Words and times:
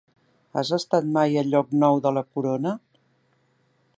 Has 0.61 0.71
estat 0.77 1.11
mai 1.17 1.37
a 1.41 1.43
Llocnou 1.49 2.01
de 2.07 2.15
la 2.19 2.25
Corona? 2.33 2.75